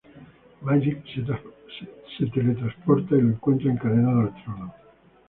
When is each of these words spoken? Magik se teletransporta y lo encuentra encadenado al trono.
Magik 0.65 1.03
se 2.15 2.25
teletransporta 2.25 3.15
y 3.15 3.21
lo 3.21 3.27
encuentra 3.29 3.69
encadenado 3.71 4.21
al 4.21 4.43
trono. 4.43 4.73